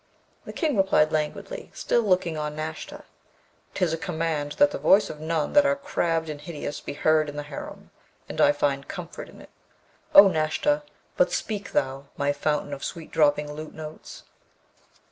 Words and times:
The 0.45 0.51
King 0.51 0.77
replied 0.77 1.11
languidly, 1.11 1.69
still 1.75 2.01
looking 2.01 2.35
on 2.35 2.55
Nashta, 2.55 3.03
''Tis 3.75 3.93
a 3.93 3.99
command 3.99 4.53
that 4.53 4.71
the 4.71 4.79
voice 4.79 5.11
of 5.11 5.19
none 5.19 5.53
that 5.53 5.63
are 5.63 5.75
crabbed 5.75 6.27
and 6.27 6.41
hideous 6.41 6.81
be 6.81 6.93
heard 6.93 7.29
in 7.29 7.35
the 7.35 7.43
harem, 7.43 7.91
and 8.27 8.41
I 8.41 8.51
find 8.51 8.87
comfort 8.87 9.29
in 9.29 9.39
it, 9.41 9.51
O 10.15 10.27
Nashta! 10.27 10.81
but 11.17 11.31
speak 11.31 11.73
thou, 11.73 12.05
my 12.17 12.33
fountain 12.33 12.73
of 12.73 12.83
sweet 12.83 13.11
dropping 13.11 13.53
lute 13.53 13.75
notes!' 13.75 14.23